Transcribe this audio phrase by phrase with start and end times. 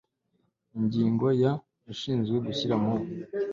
[0.77, 1.51] ingingo ya
[1.91, 2.93] ushinzwe gushyira mu